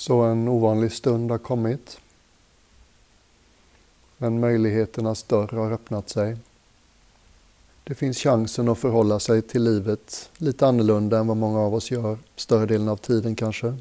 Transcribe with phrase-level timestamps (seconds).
[0.00, 2.00] Så en ovanlig stund har kommit.
[4.16, 6.36] Men möjligheternas dörr har öppnat sig.
[7.84, 11.90] Det finns chansen att förhålla sig till livet lite annorlunda än vad många av oss
[11.90, 13.76] gör, större delen av tiden kanske.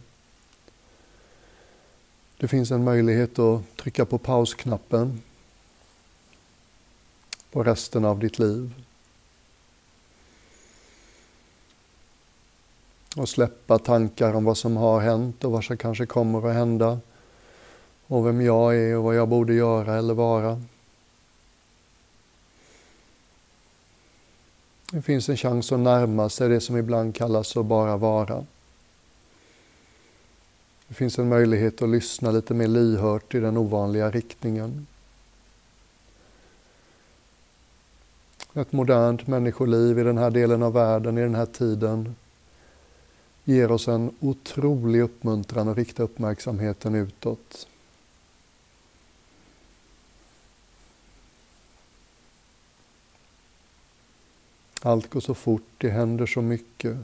[2.38, 5.22] Det finns en möjlighet att trycka på pausknappen
[7.52, 8.74] på resten av ditt liv.
[13.16, 17.00] Och släppa tankar om vad som har hänt och vad som kanske kommer att hända.
[18.08, 20.62] Och vem jag är och vad jag borde göra eller vara.
[24.92, 28.46] Det finns en chans att närma sig det som ibland kallas att bara vara.
[30.88, 34.88] Det finns en möjlighet att lyssna lite mer lyhört i den ovanliga riktningen.
[38.54, 42.16] Ett modernt människoliv i den här delen av världen, i den här tiden,
[43.50, 47.68] ger oss en otrolig uppmuntran att rikta uppmärksamheten utåt.
[54.82, 56.98] Allt går så fort, det händer så mycket.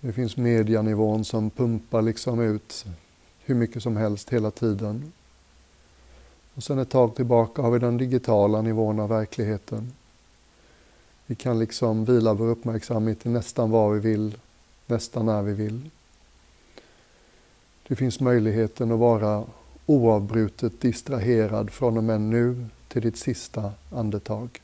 [0.00, 2.86] Det finns medianivån som pumpar liksom ut
[3.44, 5.12] hur mycket som helst hela tiden.
[6.54, 9.92] Och sen ett tag tillbaka har vi den digitala nivån av verkligheten.
[11.26, 14.36] Vi kan liksom vila vår uppmärksamhet i nästan vad vi vill,
[14.92, 15.90] nästan när vi vill.
[17.88, 19.44] Det finns möjligheten att vara
[19.86, 24.60] oavbrutet distraherad från och med nu till ditt sista andetag.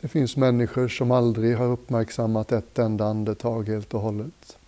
[0.00, 4.58] Det finns människor som aldrig har uppmärksammat ett enda andetag helt och hållet.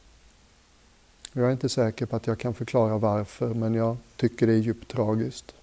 [1.33, 4.58] Jag är inte säker på att jag kan förklara varför, men jag tycker det är
[4.58, 5.56] djupt tragiskt.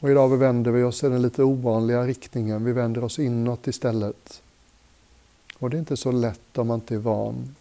[0.00, 2.64] Och idag vänder vi oss i den lite ovanliga riktningen.
[2.64, 4.42] Vi vänder oss inåt istället.
[5.58, 7.54] Och det är inte så lätt om man inte är van.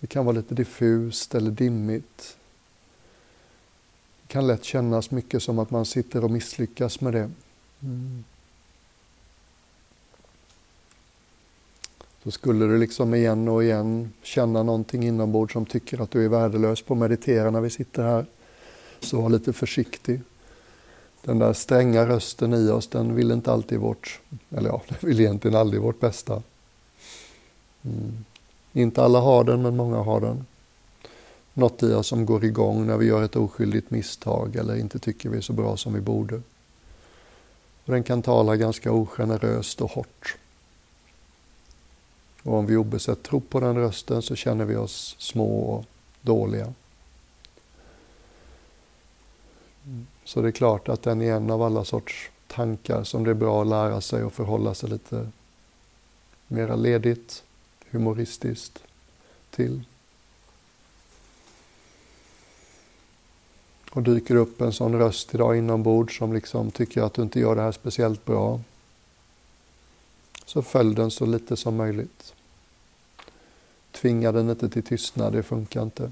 [0.00, 2.36] Det kan vara lite diffust eller dimmigt.
[4.22, 7.30] Det kan lätt kännas mycket som att man sitter och misslyckas med det.
[7.82, 8.24] Mm.
[12.22, 16.28] Så skulle du liksom igen och igen känna någonting inombords som tycker att du är
[16.28, 18.26] värdelös på att meditera när vi sitter här,
[19.00, 20.20] så var lite försiktig.
[21.24, 24.20] Den där stränga rösten i oss, den vill inte alltid vårt,
[24.50, 26.42] eller ja, den vill egentligen aldrig vårt bästa.
[27.82, 28.24] Mm.
[28.72, 30.44] Inte alla har den, men många har den
[31.54, 35.28] något i oss som går igång när vi gör ett oskyldigt misstag eller inte tycker
[35.28, 36.36] vi är så bra som vi borde.
[37.84, 40.36] Och den kan tala ganska ogeneröst och hårt.
[42.42, 45.84] Och om vi obesett tror på den rösten så känner vi oss små och
[46.20, 46.72] dåliga.
[50.24, 53.34] Så det är klart att den är en av alla sorts tankar som det är
[53.34, 55.28] bra att lära sig och förhålla sig lite
[56.48, 57.42] mera ledigt,
[57.90, 58.82] humoristiskt
[59.50, 59.84] till.
[63.94, 67.56] och dyker upp en sån röst idag inombords som liksom tycker att du inte gör
[67.56, 68.60] det här speciellt bra,
[70.44, 72.34] så följ den så lite som möjligt.
[73.92, 76.10] Tvinga den inte till tystnad, det funkar inte.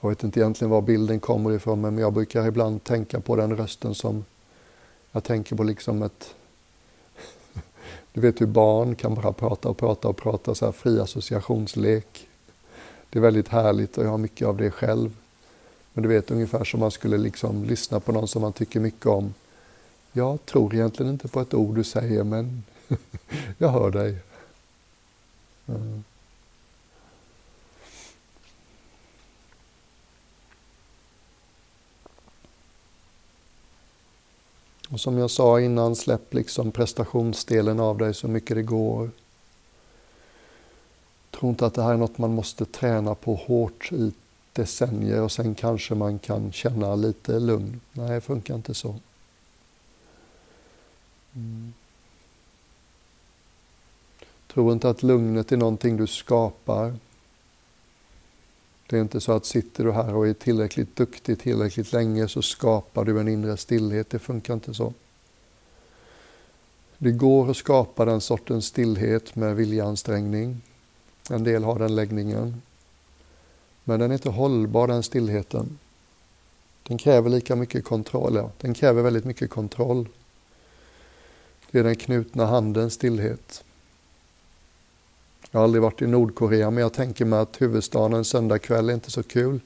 [0.00, 3.56] Jag vet inte egentligen var bilden kommer ifrån, men jag brukar ibland tänka på den
[3.56, 4.24] rösten som
[5.12, 6.34] jag tänker på liksom ett...
[8.12, 12.28] Du vet hur barn kan bara prata och prata och prata, så här fri associationslek.
[13.10, 15.16] Det är väldigt härligt och jag har mycket av det själv.
[15.92, 19.06] Men du vet ungefär som man skulle liksom lyssna på någon som man tycker mycket
[19.06, 19.34] om.
[20.12, 22.62] Jag tror egentligen inte på ett ord du säger men
[23.58, 24.16] jag hör dig.
[25.66, 26.04] Mm.
[34.90, 39.10] Och som jag sa innan, släpp liksom prestationsdelen av dig så mycket det går
[41.30, 44.12] Tro inte att det här är något man måste träna på hårt i
[44.52, 47.80] decennier och sen kanske man kan känna lite lugn.
[47.92, 48.94] Nej, det funkar inte så.
[51.34, 51.72] Mm.
[54.52, 56.94] Tro inte att lugnet är någonting du skapar.
[58.90, 62.42] Det är inte så att sitter du här och är tillräckligt duktig tillräckligt länge så
[62.42, 64.10] skapar du en inre stillhet.
[64.10, 64.92] Det funkar inte så.
[66.98, 70.62] Det går att skapa den sortens stillhet med viljeansträngning.
[71.30, 72.62] En del har den läggningen.
[73.84, 75.78] Men den är inte hållbar, den stillheten.
[76.82, 78.34] Den kräver lika mycket kontroll.
[78.34, 78.50] Ja.
[78.60, 80.08] Den kräver väldigt mycket kontroll.
[81.70, 83.64] Det är den knutna handens stillhet.
[85.50, 88.94] Jag har aldrig varit i Nordkorea, men jag tänker mig att huvudstaden en söndagkväll är
[88.94, 89.60] inte så kul.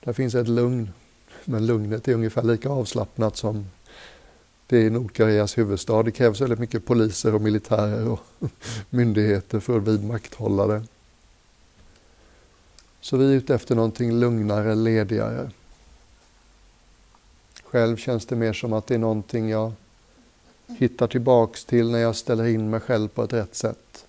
[0.00, 0.90] Där finns ett lugn,
[1.44, 3.66] men lugnet är ungefär lika avslappnat som
[4.66, 6.02] Det är i Nordkoreas huvudstad.
[6.02, 8.20] Det krävs väldigt mycket poliser och militärer och
[8.90, 10.82] myndigheter för att vidmakthålla det.
[13.00, 15.50] Så vi är ute efter någonting lugnare, ledigare.
[17.64, 19.72] Själv känns det mer som att det är någonting jag
[20.66, 24.03] hittar tillbaks till när jag ställer in mig själv på ett rätt sätt.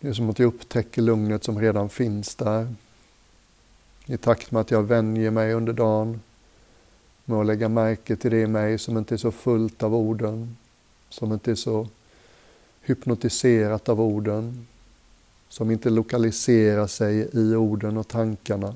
[0.00, 2.74] Det är som att jag upptäcker lugnet som redan finns där.
[4.06, 6.20] I takt med att jag vänjer mig under dagen
[7.24, 10.56] med att lägga märke till det i mig som inte är så fullt av orden,
[11.08, 11.88] som inte är så
[12.80, 14.66] hypnotiserat av orden,
[15.48, 18.74] som inte lokaliserar sig i orden och tankarna.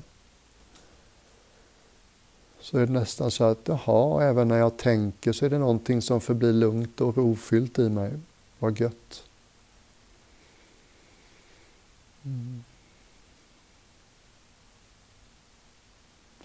[2.59, 6.01] Så är det nästan så att, jaha, även när jag tänker så är det någonting
[6.01, 8.11] som förblir lugnt och rofyllt i mig.
[8.59, 9.23] Vad gött.
[12.25, 12.63] Mm.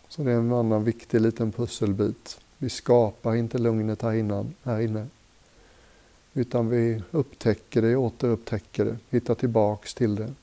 [0.09, 2.41] Så det är en annan viktig liten pusselbit.
[2.59, 5.07] Vi skapar inte lugnet här, innan, här inne.
[6.35, 10.35] Utan vi upptäcker det, återupptäcker det, hittar tillbaks till det.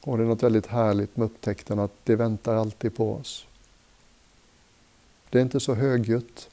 [0.00, 3.46] Och det är något väldigt härligt med upptäckten att det väntar alltid på oss.
[5.30, 6.48] Det är inte så högljutt.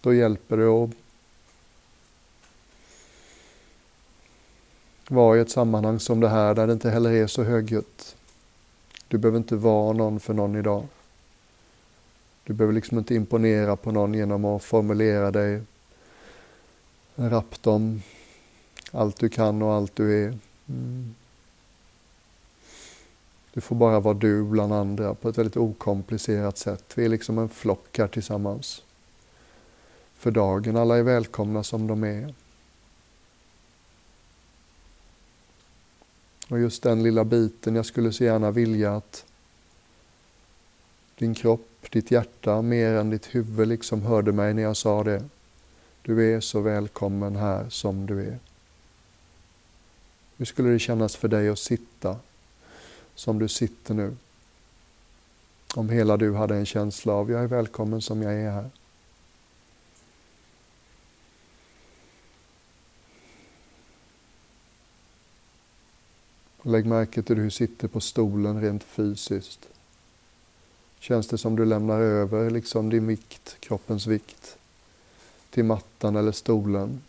[0.00, 0.90] Då hjälper det att
[5.10, 8.16] vara i ett sammanhang som det här där det inte heller är så högljutt.
[9.08, 10.86] Du behöver inte vara någon för någon idag.
[12.44, 15.62] Du behöver liksom inte imponera på någon genom att formulera dig
[17.16, 18.02] rappt om
[18.92, 20.38] allt du kan och allt du är.
[20.68, 21.14] Mm.
[23.52, 26.84] Du får bara vara du bland andra på ett väldigt okomplicerat sätt.
[26.94, 28.82] Vi är liksom en flock här tillsammans.
[30.14, 32.34] För dagen, alla är välkomna som de är.
[36.48, 39.24] Och just den lilla biten, jag skulle så gärna vilja att
[41.18, 45.24] din kropp, ditt hjärta, mer än ditt huvud liksom hörde mig när jag sa det.
[46.02, 48.38] Du är så välkommen här som du är.
[50.36, 52.16] Hur skulle det kännas för dig att sitta
[53.14, 54.16] som du sitter nu?
[55.74, 58.70] Om hela du hade en känsla av, jag är välkommen som jag är här.
[66.68, 69.68] Lägg märke till hur du sitter på stolen rent fysiskt.
[70.98, 74.58] Känns det som du lämnar över liksom din vikt, kroppens vikt,
[75.50, 77.02] till mattan eller stolen?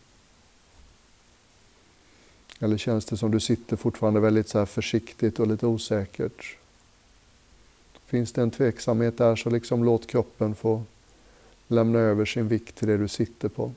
[2.60, 6.58] Eller känns det som du sitter fortfarande väldigt så försiktigt och lite osäkert?
[8.06, 10.84] Finns det en tveksamhet där så liksom låt kroppen få
[11.68, 13.72] lämna över sin vikt till det du sitter på.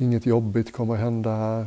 [0.00, 1.66] Inget jobbigt kommer att hända här.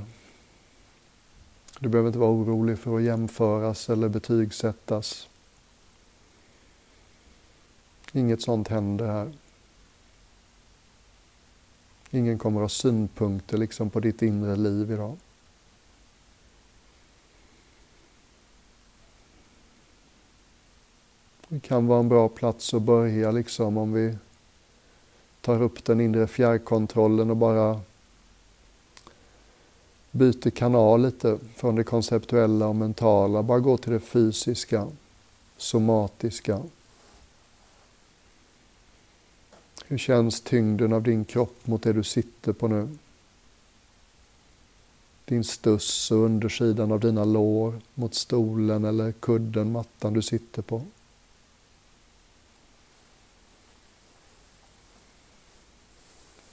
[1.79, 5.29] Du behöver inte vara orolig för att jämföras eller betygsättas.
[8.11, 9.33] Inget sånt händer här.
[12.09, 15.17] Ingen kommer att ha synpunkter liksom på ditt inre liv idag.
[21.47, 24.17] Det kan vara en bra plats att börja liksom om vi
[25.41, 27.81] tar upp den inre fjärrkontrollen och bara
[30.13, 34.87] byter kanal lite från det konceptuella och mentala, bara går till det fysiska,
[35.57, 36.61] somatiska.
[39.87, 42.89] Hur känns tyngden av din kropp mot det du sitter på nu?
[45.25, 50.81] Din stuss och undersidan av dina lår mot stolen eller kudden, mattan du sitter på.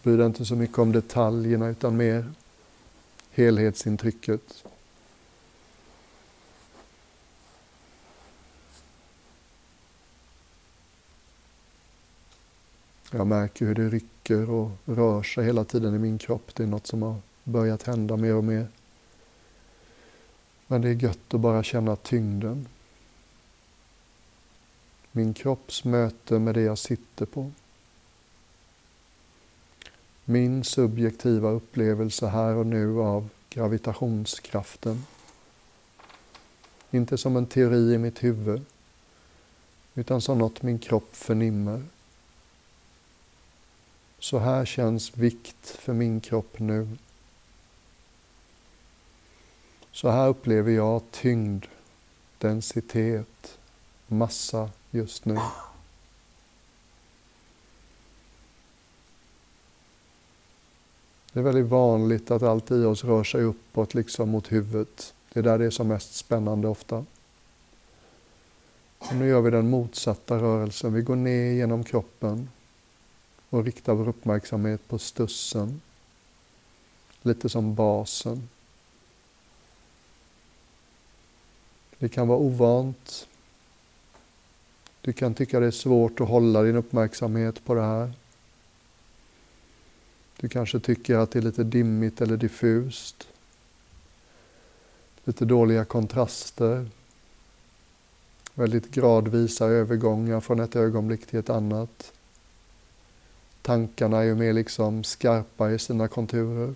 [0.03, 2.33] Bry dig inte så mycket om detaljerna utan mer
[3.31, 4.65] helhetsintrycket.
[13.11, 16.55] Jag märker hur det rycker och rör sig hela tiden i min kropp.
[16.55, 18.67] Det är något som har börjat hända mer och mer.
[20.67, 22.69] Men det är gött att bara känna tyngden.
[25.13, 27.51] Min kropps möte med det jag sitter på.
[30.25, 35.05] Min subjektiva upplevelse här och nu av gravitationskraften.
[36.91, 38.65] Inte som en teori i mitt huvud,
[39.95, 41.83] utan som något min kropp förnimmer.
[44.19, 46.89] Så här känns vikt för min kropp nu.
[49.93, 51.67] Så här upplever jag tyngd,
[52.39, 53.59] densitet,
[54.07, 55.39] massa just nu.
[61.33, 65.15] Det är väldigt vanligt att allt i oss rör sig uppåt, liksom mot huvudet.
[65.33, 67.05] Det är där det är som mest spännande ofta.
[68.99, 70.93] Och nu gör vi den motsatta rörelsen.
[70.93, 72.49] Vi går ner genom kroppen
[73.51, 75.81] och riktar vår uppmärksamhet på stussen.
[77.23, 78.49] Lite som basen.
[81.99, 83.29] Det kan vara ovant.
[85.01, 88.13] Du kan tycka det är svårt att hålla din uppmärksamhet på det här.
[90.41, 93.29] Du kanske tycker att det är lite dimmigt eller diffust.
[95.25, 96.89] Lite dåliga kontraster.
[98.55, 102.13] Väldigt gradvisa övergångar från ett ögonblick till ett annat.
[103.63, 106.75] Tankarna är ju mer liksom skarpa i sina konturer.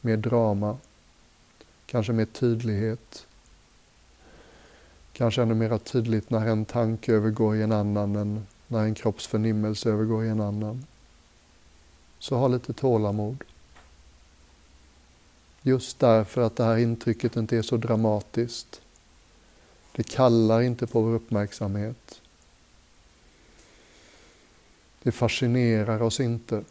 [0.00, 0.76] Mer drama.
[1.86, 3.26] Kanske mer tydlighet.
[5.12, 9.90] Kanske ännu mer tydligt när en tanke övergår i en annan än när en kroppsförnimmelse
[9.90, 10.86] övergår i en annan.
[12.22, 13.44] Så ha lite tålamod.
[15.62, 18.80] Just därför att det här intrycket inte är så dramatiskt.
[19.92, 22.20] Det kallar inte på vår uppmärksamhet.
[25.02, 26.64] Det fascinerar oss inte.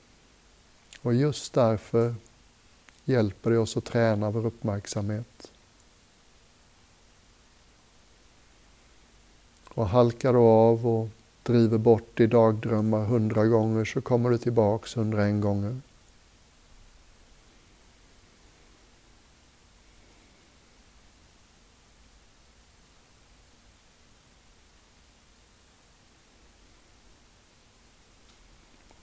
[1.01, 2.15] Och just därför
[3.05, 5.51] hjälper det oss att träna vår uppmärksamhet.
[9.67, 11.09] Och halkar du av och
[11.43, 15.81] driver bort i dagdrömmar hundra gånger så kommer du tillbaks hundra gånger.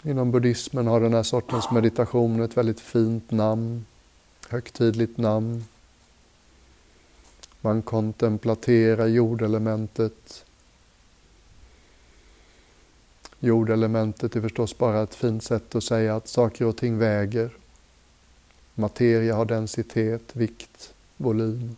[0.03, 3.87] Inom buddhismen har den här sortens meditation ett väldigt fint namn,
[4.49, 5.65] högtidligt namn.
[7.61, 10.45] Man kontemplaterar jordelementet.
[13.41, 17.51] Jordelementet är förstås bara ett fint sätt att säga att saker och ting väger.
[18.75, 21.77] Materia har densitet, vikt, volym.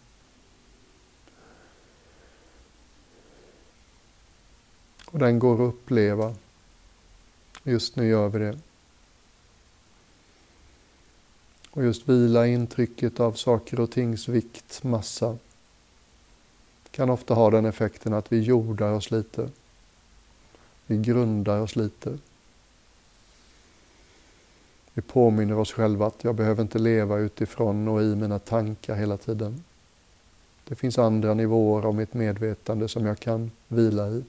[5.07, 6.35] Och den går att uppleva
[7.65, 8.59] Just nu gör vi det.
[11.71, 15.39] Och just vila intrycket av saker och tings vikt, massa,
[16.91, 19.51] kan ofta ha den effekten att vi jordar oss lite.
[20.91, 22.19] Vi grundar oss lite.
[24.95, 29.17] Vi påminner oss själva att jag behöver inte leva utifrån och i mina tankar hela
[29.17, 29.65] tiden.
[30.65, 34.25] Det finns andra nivåer av mitt medvetande som jag kan vila i.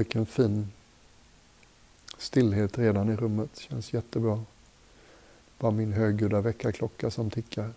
[0.00, 0.72] Och vilken fin
[2.18, 3.58] stillhet redan i rummet.
[3.58, 4.44] Känns jättebra.
[5.58, 7.70] Bara min högljudda väckarklocka som tickar.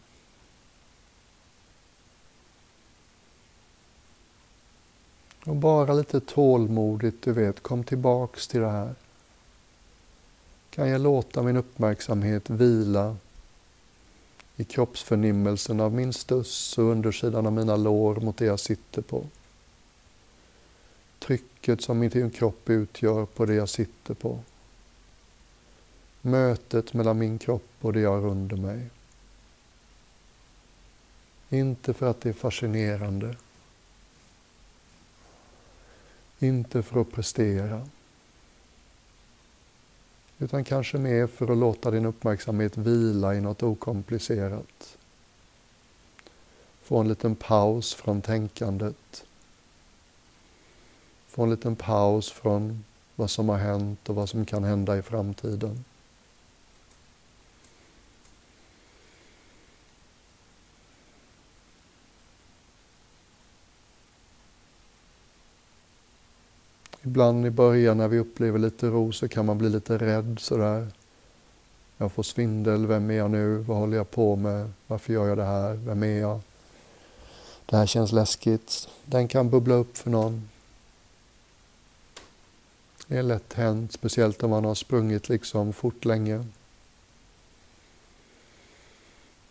[5.45, 8.95] Och bara lite tålmodigt, du vet, kom tillbaks till det här.
[10.69, 13.15] Kan jag låta min uppmärksamhet vila
[14.55, 19.25] i kroppsförnimmelsen av min stuss och undersidan av mina lår mot det jag sitter på?
[21.25, 24.39] Trycket som min kropp utgör på det jag sitter på.
[26.21, 28.89] Mötet mellan min kropp och det jag har under mig.
[31.49, 33.35] Inte för att det är fascinerande.
[36.39, 37.87] Inte för att prestera.
[40.39, 44.97] Utan kanske mer för att låta din uppmärksamhet vila i något okomplicerat.
[46.81, 49.25] Få en liten paus från tänkandet
[51.33, 52.83] Få en liten paus från
[53.15, 55.85] vad som har hänt och vad som kan hända i framtiden.
[67.01, 70.87] Ibland i början när vi upplever lite ro så kan man bli lite rädd sådär.
[71.97, 75.37] Jag får svindel, vem är jag nu, vad håller jag på med, varför gör jag
[75.37, 76.39] det här, vem är jag?
[77.65, 78.89] Det här känns läskigt.
[79.05, 80.49] Den kan bubbla upp för någon.
[83.07, 86.45] Det är lätt hänt, speciellt om man har sprungit liksom fort länge.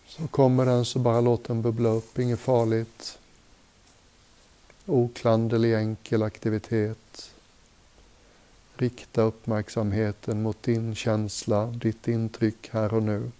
[0.06, 3.18] Så kommer den så bara låt den bubbla upp, inget farligt.
[4.86, 7.30] Oklanderlig enkel aktivitet.
[8.76, 13.30] Rikta uppmärksamheten mot din känsla, ditt intryck här och nu.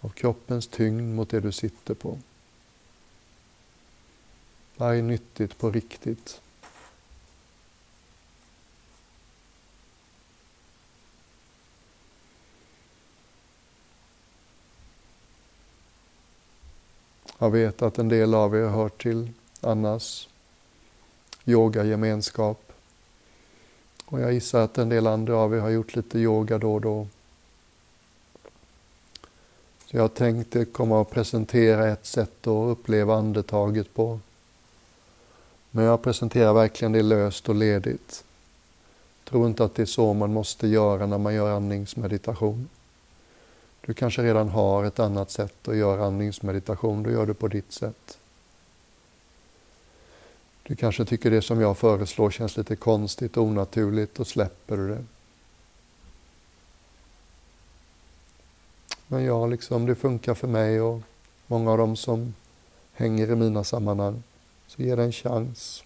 [0.00, 2.18] Av kroppens tyngd mot det du sitter på.
[4.76, 6.40] Det här är nyttigt på riktigt.
[17.38, 20.28] Jag vet att en del av er hör till Annas
[21.44, 22.72] yogagemenskap.
[24.04, 26.80] Och jag gissar att en del andra av er har gjort lite yoga då och
[26.80, 27.06] då.
[29.86, 34.20] Så jag tänkte komma och presentera ett sätt att uppleva andetaget på.
[35.70, 38.24] Men jag presenterar verkligen det löst och ledigt.
[39.24, 42.68] Jag tror inte att det är så man måste göra när man gör andningsmeditation.
[43.86, 47.72] Du kanske redan har ett annat sätt att göra andningsmeditation, då gör du på ditt
[47.72, 48.18] sätt.
[50.62, 54.88] Du kanske tycker det som jag föreslår känns lite konstigt och onaturligt, då släpper du
[54.88, 55.04] det.
[59.06, 61.00] Men ja, liksom, det funkar för mig och
[61.46, 62.34] många av dem som
[62.92, 64.22] hänger i mina sammanhang.
[64.66, 65.84] Så ge det en chans.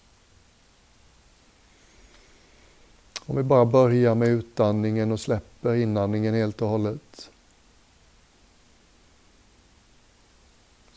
[3.25, 7.30] Om vi bara börjar med utandningen och släpper inandningen helt och hållet.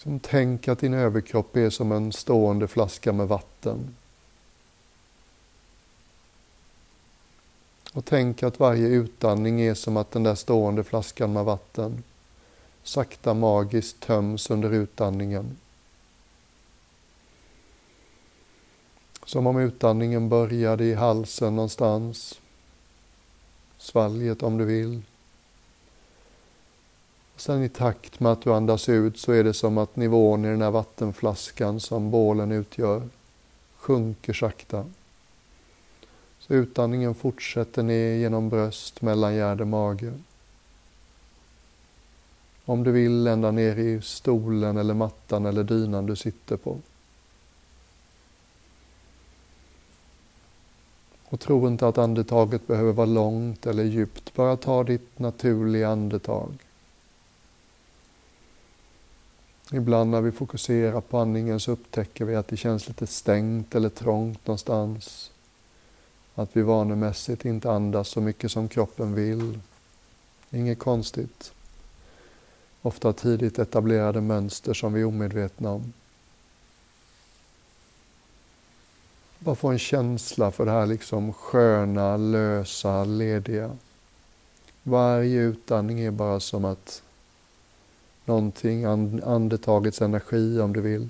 [0.04, 3.96] Som tänk att din överkropp är som en stående flaska med vatten.
[7.92, 12.02] Och tänk att varje utandning är som att den där stående flaskan med vatten
[12.82, 15.56] sakta magiskt töms under utandningen.
[19.24, 22.40] Som om utandningen började i halsen någonstans,
[23.78, 25.02] svalget om du vill.
[27.36, 30.48] Sen i takt med att du andas ut så är det som att nivån i
[30.48, 33.08] den här vattenflaskan som bålen utgör
[33.76, 34.86] sjunker sakta.
[36.38, 40.12] Så utandningen fortsätter ner genom bröst, mellangärde, mage.
[42.64, 46.78] Om du vill ända ner i stolen eller mattan eller dynan du sitter på.
[51.24, 54.34] Och tro inte att andetaget behöver vara långt eller djupt.
[54.34, 56.52] Bara ta ditt naturliga andetag.
[59.72, 63.88] Ibland när vi fokuserar på andningen så upptäcker vi att det känns lite stängt eller
[63.88, 65.30] trångt någonstans.
[66.34, 69.58] Att vi vanemässigt inte andas så mycket som kroppen vill.
[70.50, 71.52] Inget konstigt.
[72.82, 75.92] Ofta tidigt etablerade mönster som vi är omedvetna om.
[79.38, 83.76] Bara få en känsla för det här liksom sköna, lösa, lediga.
[84.82, 87.02] Varje utandning är bara som att
[88.24, 88.84] någonting,
[89.24, 91.08] andetagets energi om du vill,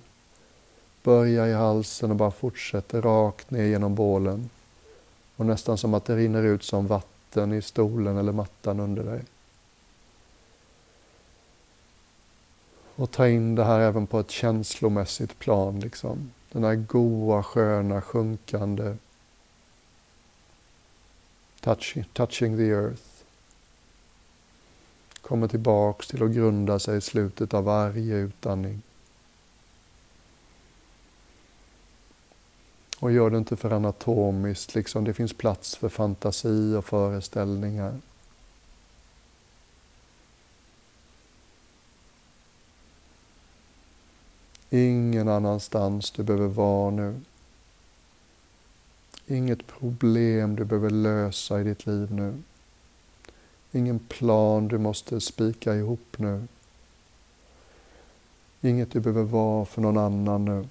[1.04, 4.50] Börja i halsen och bara fortsätter rakt ner genom bålen.
[5.36, 9.20] Och nästan som att det rinner ut som vatten i stolen eller mattan under dig.
[12.96, 15.80] Och ta in det här även på ett känslomässigt plan.
[15.80, 16.32] Liksom.
[16.52, 18.96] Den här goa, sköna, sjunkande
[21.60, 23.13] touching, touching the earth.
[25.28, 28.82] Kommer tillbaks till att grunda sig i slutet av varje utandning.
[32.98, 38.00] Och gör det inte för anatomiskt, liksom det finns plats för fantasi och föreställningar.
[44.70, 47.20] Ingen annanstans du behöver vara nu.
[49.26, 52.42] Inget problem du behöver lösa i ditt liv nu.
[53.74, 56.46] Ingen plan du måste spika ihop nu.
[58.60, 60.68] Inget du behöver vara för någon annan nu.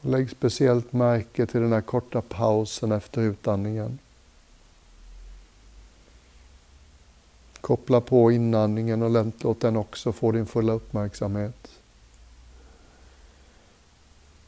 [0.00, 3.98] Lägg speciellt märke till den här korta pausen efter utandningen.
[7.64, 11.70] Koppla på inandningen och låt den också få din fulla uppmärksamhet.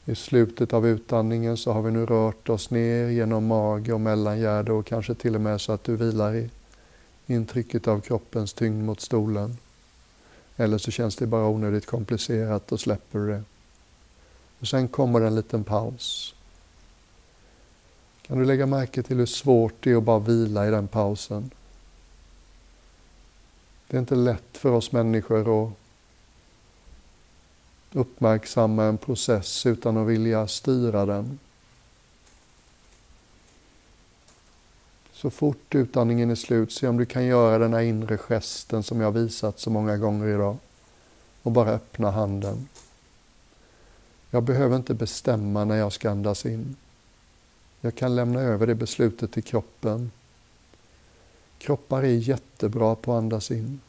[0.04, 4.72] I slutet av utandningen så har vi nu rört oss ner genom mage och mellangärde
[4.72, 6.50] och kanske till och med så att du vilar i
[7.26, 9.56] intrycket av kroppens tyngd mot stolen.
[10.56, 13.42] Eller så känns det bara onödigt komplicerat och släpper det.
[14.60, 16.34] Och sen kommer en liten paus.
[18.22, 21.50] Kan du lägga märke till hur svårt det är att bara vila i den pausen?
[23.88, 25.72] Det är inte lätt för oss människor att
[27.92, 31.38] uppmärksamma en process utan att vilja styra den.
[35.12, 39.00] Så fort utandningen är slut, se om du kan göra den här inre gesten som
[39.00, 40.56] jag visat så många gånger idag.
[41.42, 42.68] Och bara öppna handen.
[44.30, 46.76] Jag behöver inte bestämma när jag ska andas in.
[47.80, 50.10] Jag kan lämna över det beslutet till kroppen.
[51.58, 53.80] Kroppar är jättebra på att andas in.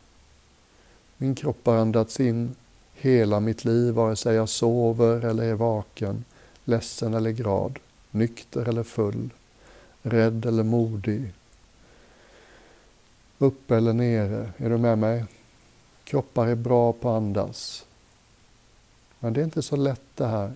[1.17, 2.55] Min kropp har andats in
[2.93, 6.23] hela mitt liv, vare sig jag sover eller är vaken,
[6.63, 7.79] ledsen eller glad,
[8.11, 9.29] nykter eller full,
[10.01, 11.33] rädd eller modig,
[13.37, 14.51] uppe eller nere.
[14.57, 15.25] Är du med mig?
[16.03, 17.85] Kroppar är bra på att andas.
[19.19, 20.53] Men det är inte så lätt det här.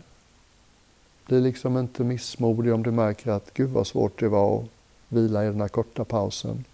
[1.26, 4.66] Bli liksom inte missmodig om du märker att gud vad svårt det var att
[5.08, 6.66] vila i den här korta pausen.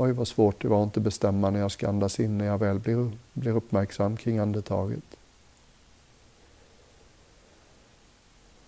[0.00, 2.58] Oj vad svårt det var att inte bestämma när jag ska andas in när jag
[2.58, 5.04] väl blir, blir uppmärksam kring andetaget.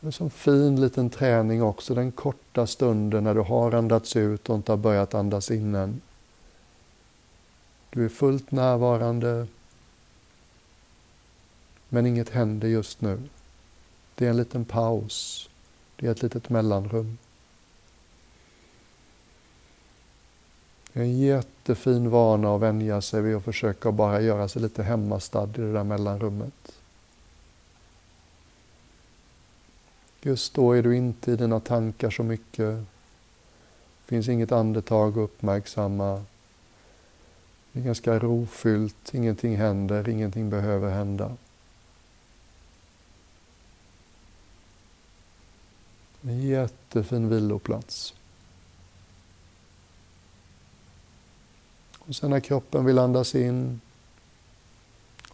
[0.00, 4.16] Det är en sån fin liten träning också, den korta stunden när du har andats
[4.16, 6.00] ut och inte har börjat andas in än.
[7.90, 9.46] Du är fullt närvarande,
[11.88, 13.22] men inget händer just nu.
[14.14, 15.48] Det är en liten paus.
[15.96, 17.18] Det är ett litet mellanrum.
[20.92, 24.82] Det är en jättefin vana att vänja sig vid att försöka bara göra sig lite
[24.82, 26.72] hemmastadd i det där mellanrummet.
[30.22, 32.74] Just då är du inte i dina tankar så mycket.
[32.76, 32.84] Det
[34.06, 36.24] finns inget andetag att uppmärksamma.
[37.72, 41.36] Det är ganska rofyllt, ingenting händer, ingenting behöver hända.
[46.22, 48.14] En jättefin viloplats.
[52.10, 53.80] Och sen när kroppen vill andas in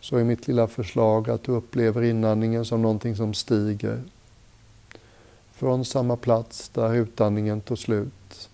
[0.00, 4.02] så är mitt lilla förslag att du upplever inandningen som någonting som stiger.
[5.52, 8.50] Från samma plats där utandningen tog slut.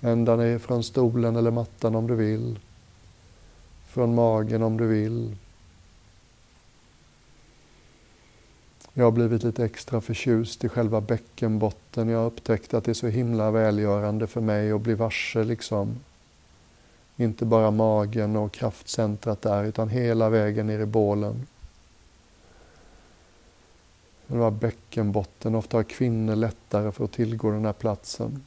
[0.00, 2.58] Ända ner från stolen eller mattan om du vill.
[3.86, 5.36] Från magen om du vill.
[8.92, 12.08] Jag har blivit lite extra förtjust i själva bäckenbotten.
[12.08, 16.00] Jag har upptäckt att det är så himla välgörande för mig att bli varse liksom.
[17.20, 21.46] Inte bara magen och kraftcentrat där, utan hela vägen ner i bålen.
[24.26, 25.54] Det var bäckenbotten.
[25.54, 28.44] Ofta har kvinnor lättare för att tillgå den här platsen.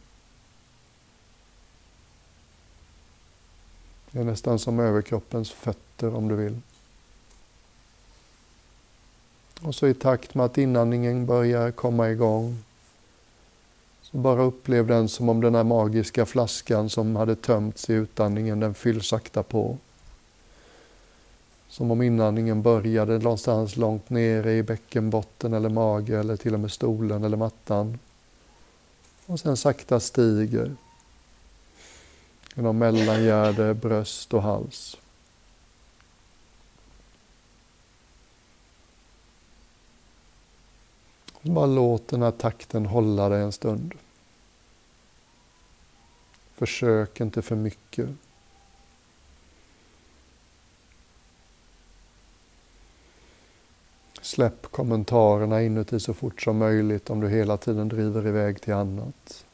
[4.12, 6.60] Det är nästan som överkroppens fötter om du vill.
[9.62, 12.64] Och så i takt med att inandningen börjar komma igång
[14.20, 18.74] bara upplev den som om den här magiska flaskan som hade tömts i utandningen, den
[18.74, 19.78] fylls sakta på.
[21.70, 26.72] Som om inandningen började någonstans långt nere i bäckenbotten eller mage eller till och med
[26.72, 28.00] stolen eller mattan.
[29.26, 30.76] Och sen sakta stiger
[32.56, 34.98] genom mellangärde, bröst och hals.
[41.46, 43.94] Bara låt den här takten hålla dig en stund.
[46.54, 48.10] Försök inte för mycket.
[54.22, 59.46] Släpp kommentarerna inuti så fort som möjligt om du hela tiden driver iväg till annat.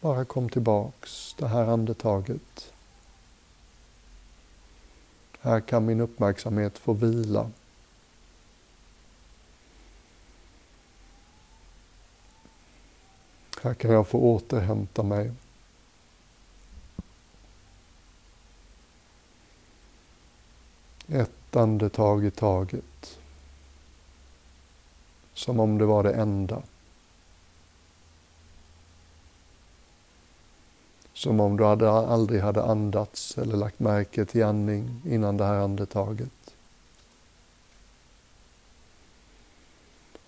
[0.00, 2.72] Bara kom tillbaks, det här andetaget.
[5.40, 7.50] Här kan min uppmärksamhet få vila.
[13.62, 15.32] Här kan jag få återhämta mig.
[21.08, 23.18] Ett andetag i taget.
[25.34, 26.62] Som om det var det enda.
[31.12, 36.41] Som om du aldrig hade andats eller lagt märke till andning innan det här andetaget.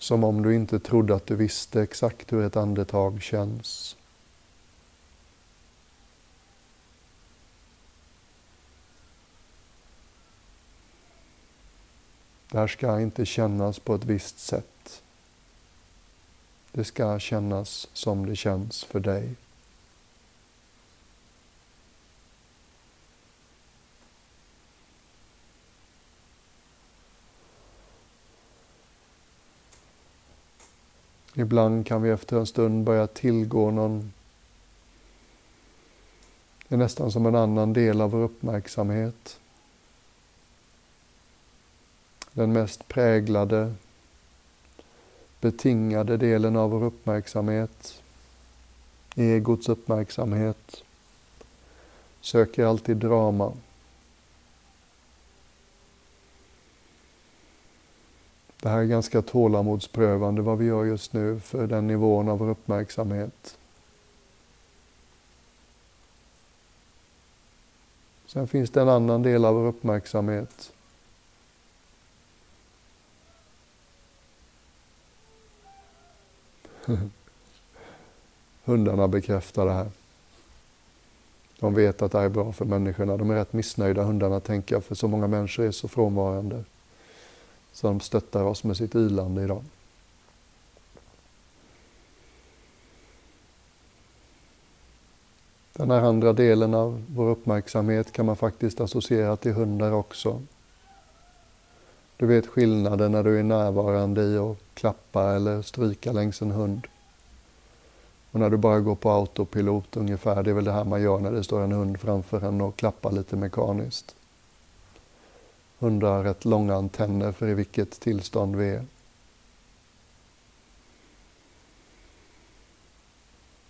[0.05, 3.97] Som om du inte trodde att du visste exakt hur ett andetag känns.
[12.51, 15.03] Det här ska inte kännas på ett visst sätt.
[16.73, 19.35] Det ska kännas som det känns för dig.
[31.35, 34.13] Ibland kan vi efter en stund börja tillgå någon
[36.69, 39.41] det är nästan som en annan del av vår uppmärksamhet.
[42.33, 43.75] Den mest präglade,
[45.41, 48.03] betingade delen av vår uppmärksamhet,
[49.17, 50.83] egots uppmärksamhet,
[52.21, 53.53] söker alltid drama.
[58.65, 62.49] Det här är ganska tålamodsprövande vad vi gör just nu för den nivån av vår
[62.49, 63.59] uppmärksamhet.
[68.27, 70.73] Sen finns det en annan del av vår uppmärksamhet.
[78.65, 79.91] Hundarna bekräftar det här.
[81.59, 83.17] De vet att det här är bra för människorna.
[83.17, 86.65] De är rätt missnöjda, hundarna, tänker jag, för så många människor är så frånvarande.
[87.75, 89.63] Så de stöttar oss med sitt ylande idag.
[95.73, 100.43] Den här andra delen av vår uppmärksamhet kan man faktiskt associera till hundar också.
[102.17, 106.87] Du vet skillnaden när du är närvarande i att klappa eller stryka längs en hund.
[108.31, 111.19] Och när du bara går på autopilot ungefär, det är väl det här man gör
[111.19, 114.15] när det står en hund framför en och klappar lite mekaniskt.
[115.79, 118.87] Hundar rätt långa antenner för i vilket tillstånd vi är.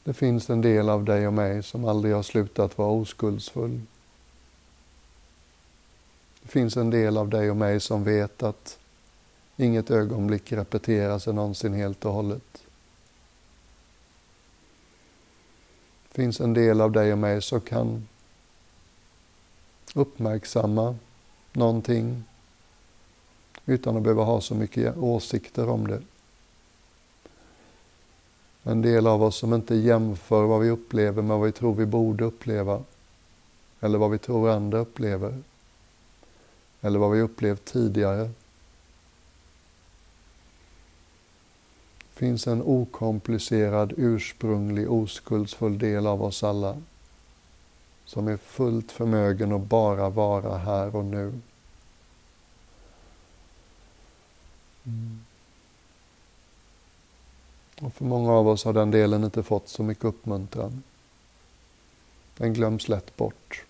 [0.05, 3.81] Det finns en del av dig och mig som aldrig har slutat vara oskuldsfull.
[6.43, 8.79] Det finns en del av dig och mig som vet att
[9.57, 12.65] inget ögonblick repeterar sig någonsin helt och hållet.
[16.09, 18.09] Det finns en del av dig och mig som kan
[19.95, 20.97] uppmärksamma
[21.55, 22.25] någonting
[23.67, 26.03] utan att behöva ha så mycket åsikter om det.
[28.63, 31.87] En del av oss som inte jämför vad vi upplever med vad vi tror vi
[31.87, 32.83] borde uppleva.
[33.81, 35.39] Eller vad vi tror andra upplever.
[36.81, 38.31] Eller vad vi upplevt tidigare.
[41.99, 46.77] Det finns en okomplicerad, ursprunglig, oskuldsfull del av oss alla
[48.05, 51.33] som är fullt förmögen att bara vara här och nu.
[54.85, 55.25] Mm.
[57.81, 60.83] Och för många av oss har den delen inte fått så mycket uppmuntran.
[62.37, 63.65] Den glöms lätt bort.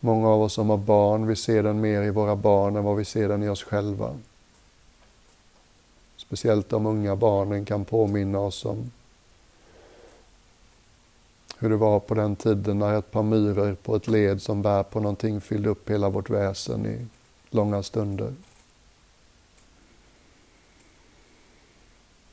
[0.00, 2.96] Många av oss som har barn, vi ser den mer i våra barn än vad
[2.96, 4.18] vi ser den i oss själva.
[6.16, 8.90] Speciellt de unga barnen kan påminna oss om
[11.62, 14.82] hur det var på den tiden när ett par myror på ett led som bär
[14.82, 17.06] på någonting fyllde upp hela vårt väsen i
[17.50, 18.34] långa stunder.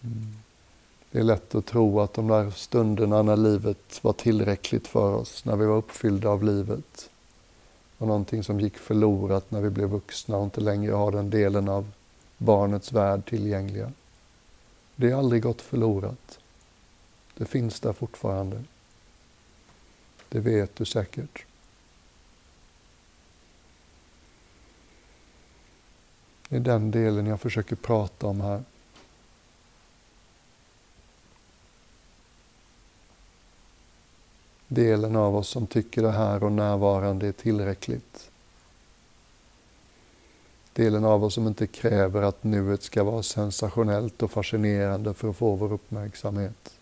[0.01, 0.35] Mm.
[1.11, 5.45] Det är lätt att tro att de där stunderna när livet var tillräckligt för oss,
[5.45, 7.09] när vi var uppfyllda av livet,
[7.97, 11.69] var någonting som gick förlorat när vi blev vuxna och inte längre har den delen
[11.69, 11.91] av
[12.37, 13.91] barnets värld tillgängliga.
[14.95, 16.39] Det har aldrig gått förlorat.
[17.37, 18.63] Det finns där fortfarande.
[20.29, 21.45] Det vet du säkert.
[26.49, 28.63] Det är den delen jag försöker prata om här.
[34.69, 38.31] delen av oss som tycker det här och närvarande är tillräckligt.
[40.73, 45.35] Delen av oss som inte kräver att nuet ska vara sensationellt och fascinerande för att
[45.35, 46.78] få vår uppmärksamhet.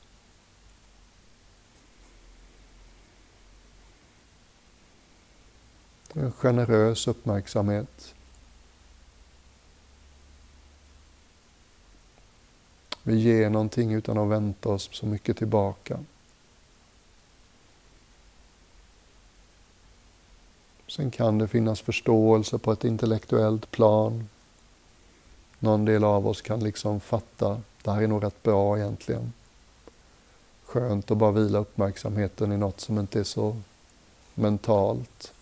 [6.20, 8.14] En generös uppmärksamhet.
[13.04, 16.00] Vi ger någonting utan att vänta oss så mycket tillbaka.
[20.88, 24.30] Sen kan det finnas förståelse på ett intellektuellt plan.
[25.60, 29.34] Någon del av oss kan liksom fatta, det här är nog rätt bra egentligen.
[30.66, 33.58] Skönt att bara vila uppmärksamheten i något som inte är så
[34.34, 35.34] mentalt.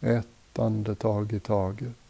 [0.00, 0.26] Ett
[0.70, 2.09] andetag i taget.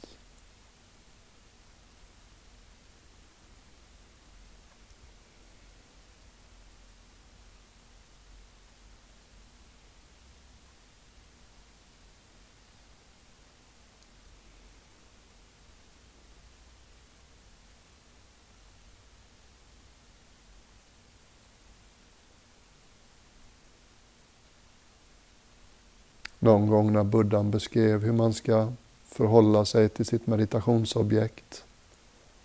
[26.41, 28.73] Någon gång när buddhan beskrev hur man ska
[29.09, 31.65] förhålla sig till sitt meditationsobjekt,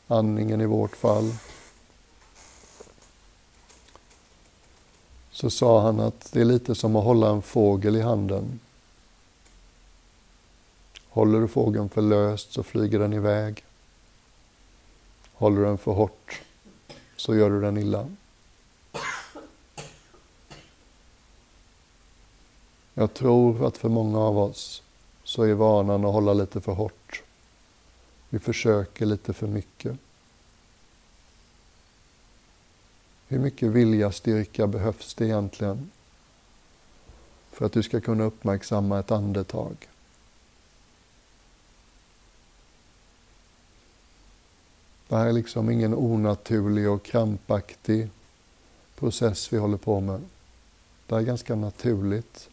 [0.08, 1.34] andningen i vårt fall,
[5.32, 8.60] så sa han att det är lite som att hålla en fågel i handen.
[11.10, 13.64] Håller du fågeln för löst så flyger den iväg.
[15.34, 16.42] Håller du den för hårt
[17.16, 18.08] så gör du den illa.
[22.98, 24.84] Jag tror att för många av oss
[25.24, 27.24] så är vanan att hålla lite för hårt.
[28.30, 29.98] Vi försöker lite för mycket.
[33.28, 35.92] Hur mycket viljastyrka behövs det egentligen
[37.52, 39.88] för att du ska kunna uppmärksamma ett andetag?
[45.08, 48.10] Det här är liksom ingen onaturlig och krampaktig
[48.96, 50.22] process vi håller på med.
[51.08, 52.50] Det är ganska naturligt.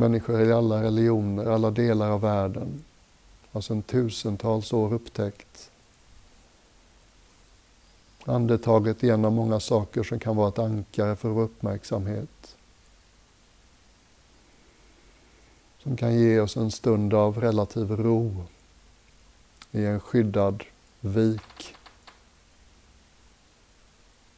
[0.00, 2.84] Människor i alla religioner, alla delar av världen
[3.52, 5.70] har sedan tusentals år upptäckt
[8.24, 12.56] andetaget är en av många saker som kan vara ett ankare för vår uppmärksamhet.
[15.78, 18.44] Som kan ge oss en stund av relativ ro
[19.70, 20.64] i en skyddad
[21.00, 21.74] vik.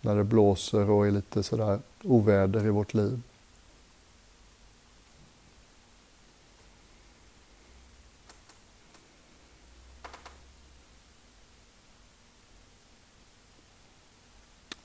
[0.01, 3.23] När det blåser och är lite sådär oväder i vårt liv.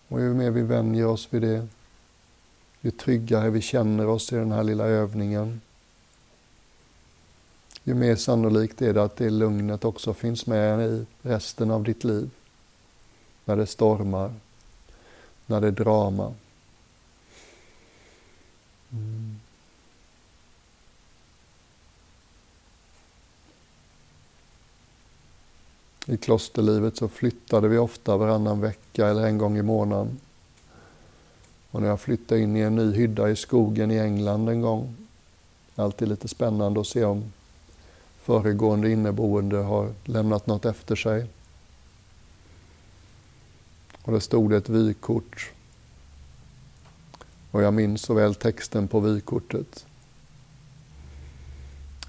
[0.08, 1.68] Och ju mer vi vänjer oss vid det,
[2.82, 5.62] ju tryggare vi känner oss i den här lilla övningen,
[7.84, 12.04] ju mer sannolikt är det att det lugnet också finns med i resten av ditt
[12.04, 12.30] liv.
[13.46, 14.34] När det stormar,
[15.46, 16.34] när det är drama.
[18.92, 19.17] Mm.
[26.10, 30.20] I klosterlivet så flyttade vi ofta varannan vecka eller en gång i månaden.
[31.72, 34.96] Och när jag flyttade in i en ny hydda i skogen i England en gång,
[35.76, 37.32] alltid lite spännande att se om
[38.22, 41.26] föregående inneboende har lämnat något efter sig.
[44.02, 45.52] Och det stod ett vykort.
[47.52, 49.86] Och jag minns så väl texten på vykortet.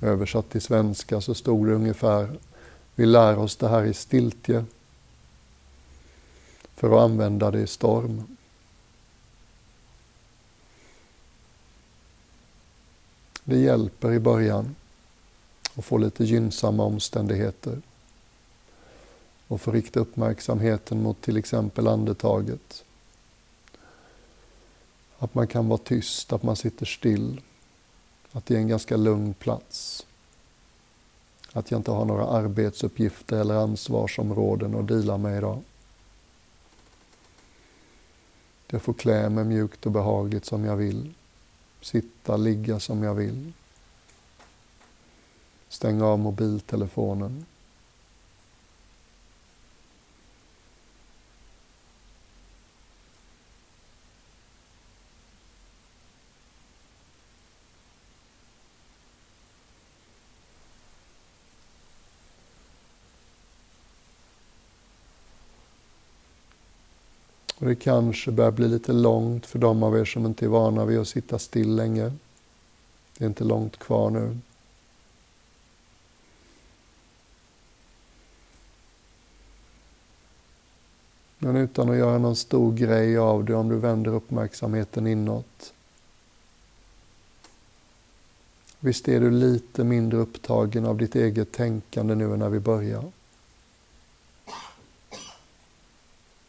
[0.03, 2.39] Översatt till svenska så stod det ungefär
[2.99, 4.65] vi lär oss det här i stiltje
[6.75, 8.37] för att använda det i storm.
[13.45, 14.75] Det hjälper i början
[15.75, 17.81] att få lite gynnsamma omständigheter
[19.49, 22.85] och få rikta uppmärksamheten mot till exempel andetaget.
[25.19, 27.41] Att man kan vara tyst, att man sitter still,
[28.33, 30.05] att det är en ganska lugn plats.
[31.53, 35.63] Att jag inte har några arbetsuppgifter eller ansvarsområden att dela med idag.
[38.71, 41.15] Jag får klä mig mjukt och behagligt som jag vill.
[41.81, 43.53] Sitta, ligga som jag vill.
[45.69, 47.47] Stänga av mobiltelefonen.
[67.69, 70.85] Och det kanske börjar bli lite långt för de av er som inte är vana
[70.85, 72.13] vid att sitta still länge.
[73.19, 74.39] Det är inte långt kvar nu.
[81.39, 85.73] Men utan att göra någon stor grej av det om du vänder uppmärksamheten inåt.
[88.81, 93.13] Visst är du lite mindre upptagen av ditt eget tänkande nu än när vi började?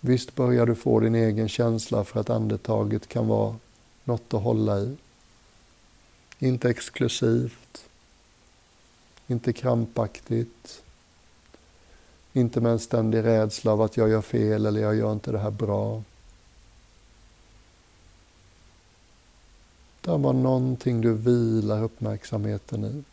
[0.01, 3.55] Visst börjar du få din egen känsla för att andetaget kan vara
[4.03, 4.97] något att hålla i.
[6.39, 7.89] Inte exklusivt,
[9.27, 10.83] inte krampaktigt,
[12.33, 15.39] inte med en ständig rädsla av att jag gör fel eller jag gör inte det
[15.39, 16.03] här bra.
[20.01, 23.03] Det var någonting du vilar uppmärksamheten i.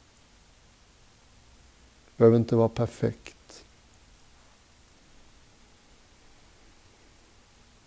[2.07, 3.36] Det behöver inte vara perfekt.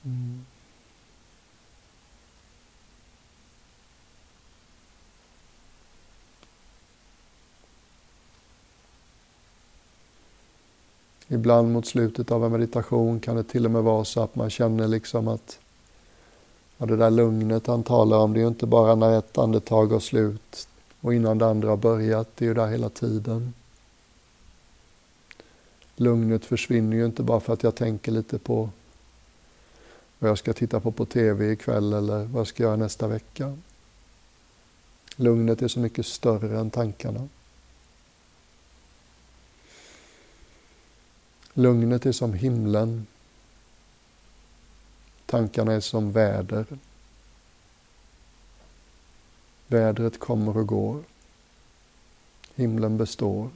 [0.06, 0.45] Mm.
[11.32, 14.50] Ibland mot slutet av en meditation kan det till och med vara så att man
[14.50, 15.60] känner liksom att
[16.78, 19.88] ja, det där lugnet han talar om, det är ju inte bara när ett andetag
[19.88, 20.68] har slut
[21.02, 23.54] och innan det andra har börjat, det är ju där hela tiden.
[25.95, 28.70] Lugnet försvinner ju inte bara för att jag tänker lite på
[30.20, 33.57] vad jag ska titta på på TV ikväll eller vad jag ska göra nästa vecka.
[35.15, 37.28] Lugnet är så mycket större än tankarna.
[41.53, 43.07] Lugnet är som himlen.
[45.26, 46.65] Tankarna är som väder.
[49.67, 51.03] Vädret kommer och går.
[52.55, 53.49] Himlen består.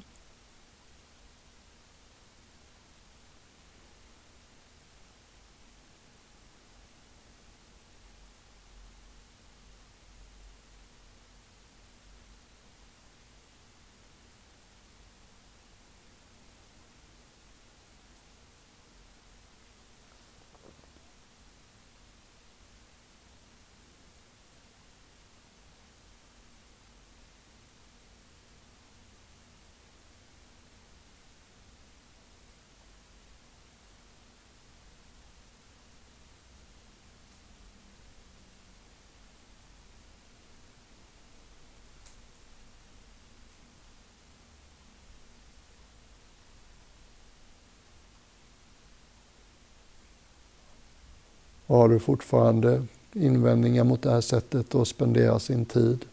[51.77, 56.05] Har du fortfarande invändningar mot det här sättet att spendera sin tid,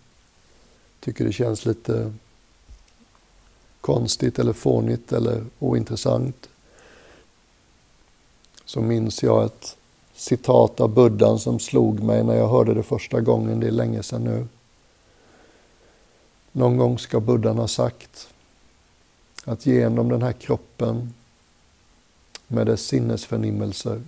[1.00, 2.12] tycker det känns lite
[3.80, 6.48] konstigt eller fånigt eller ointressant,
[8.64, 9.76] så minns jag ett
[10.14, 14.02] citat av Buddhan som slog mig när jag hörde det första gången, det är länge
[14.02, 14.46] sedan nu.
[16.52, 18.28] Någon gång ska Buddhan ha sagt
[19.44, 21.14] att genom den här kroppen
[22.46, 24.02] med dess sinnesförnimmelser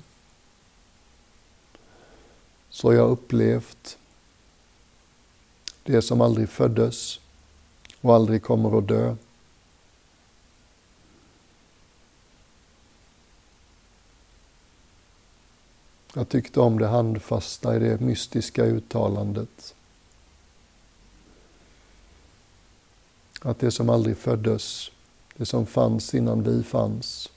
[2.72, 3.98] så har jag upplevt
[5.82, 7.20] det som aldrig föddes
[8.00, 9.16] och aldrig kommer att dö.
[16.14, 19.74] Jag tyckte om det handfasta i det mystiska uttalandet.
[23.40, 24.90] Att det som aldrig föddes,
[25.36, 27.30] det som fanns innan vi fanns,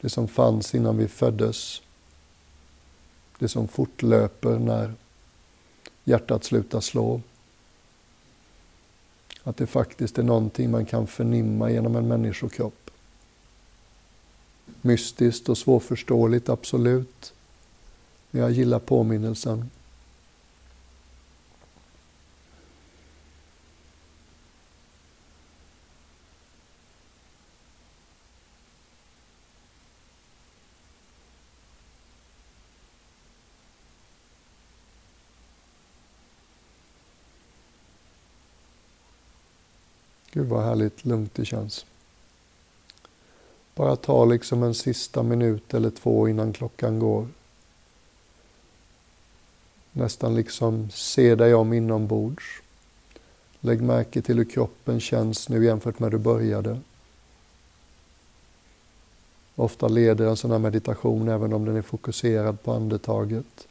[0.00, 1.82] det som fanns innan vi föddes,
[3.40, 4.94] det som fortlöper när
[6.04, 7.20] hjärtat slutar slå.
[9.42, 12.90] Att det faktiskt är någonting man kan förnimma genom en människokropp.
[14.80, 17.32] Mystiskt och svårförståeligt, absolut.
[18.30, 19.70] Men jag gillar påminnelsen.
[40.32, 41.86] Gud vad härligt lugnt det känns.
[43.74, 47.28] Bara ta liksom en sista minut eller två innan klockan går.
[49.92, 52.44] Nästan liksom se dig om inombords.
[53.60, 56.80] Lägg märke till hur kroppen känns nu jämfört med hur du började.
[59.54, 63.68] Ofta leder en sån här meditation, även om den är fokuserad på andetaget,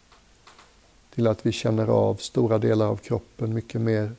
[1.15, 4.11] till att vi känner av stora delar av kroppen mycket mer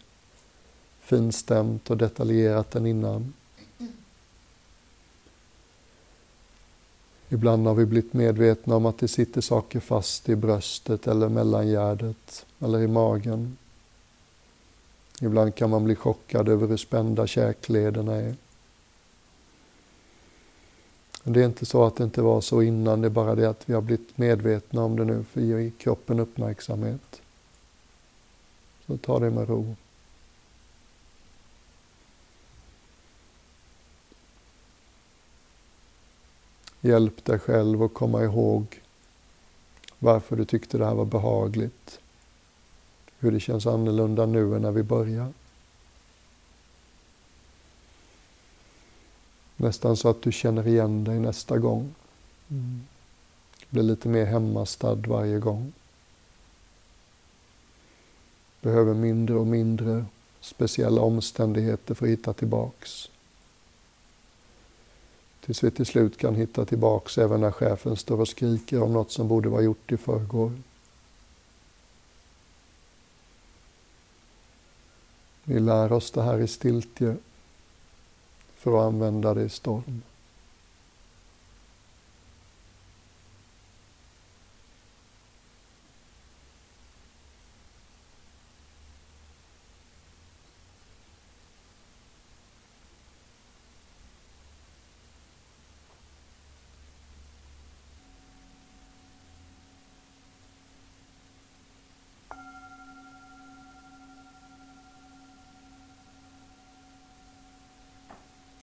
[1.11, 3.33] finstämt och detaljerat än innan.
[7.29, 12.47] Ibland har vi blivit medvetna om att det sitter saker fast i bröstet eller mellangärdet
[12.59, 13.57] eller i magen.
[15.21, 18.37] Ibland kan man bli chockad över hur spända käklederna är.
[21.25, 23.69] Det är inte så att det inte var så innan, det är bara det att
[23.69, 27.23] vi har blivit medvetna om det nu för att ge kroppen uppmärksamhet.
[28.87, 29.77] Så ta det med ro.
[36.81, 38.81] Hjälp dig själv att komma ihåg
[39.99, 42.01] varför du tyckte det här var behagligt.
[43.19, 45.33] Hur det känns annorlunda nu än när vi började.
[49.57, 51.95] Nästan så att du känner igen dig nästa gång.
[52.49, 52.81] Mm.
[53.71, 55.73] Blir lite mer hemmastad varje gång.
[58.61, 60.05] Behöver mindre och mindre
[60.41, 63.11] speciella omständigheter för att hitta tillbaks.
[65.41, 69.11] Tills vi till slut kan hitta tillbaks även när chefen står och skriker om något
[69.11, 70.53] som borde vara gjort i förrgår.
[75.45, 77.17] Vi lär oss det här i stiltje
[78.57, 80.03] för att använda det i storm.